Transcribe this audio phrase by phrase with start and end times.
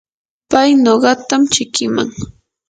[0.49, 2.09] pay nuqatam chikiman.